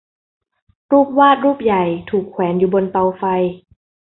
[0.91, 3.23] รูปวาดรูปใหญ่ถูกแขวนอยู่บนเตาไฟ